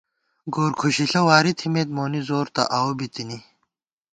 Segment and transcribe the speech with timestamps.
[0.53, 3.37] گور کُھشِݪہ واری تھِمېت، مونی زور تہ آؤو بِی تِنی